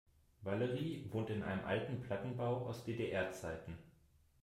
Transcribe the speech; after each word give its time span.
Valerie 0.41 1.05
wohnt 1.11 1.29
in 1.29 1.43
einem 1.43 1.63
alten 1.63 2.01
Plattenbau 2.01 2.65
aus 2.65 2.83
DDR-Zeiten. 2.85 3.77